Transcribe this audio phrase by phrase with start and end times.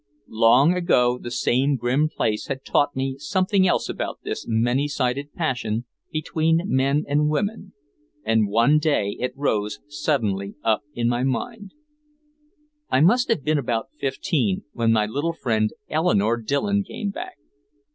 [0.41, 5.31] Long ago the same grim place had taught me something else about this many sided
[5.33, 7.73] passion between men and women,
[8.25, 11.75] and one day it rose suddenly up in my mind:
[12.89, 17.37] I must have been about fifteen when my little friend Eleanore Dillon came back.